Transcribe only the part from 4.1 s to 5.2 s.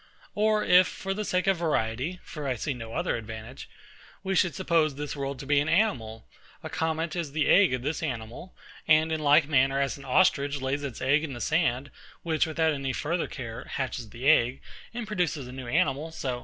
we should suppose this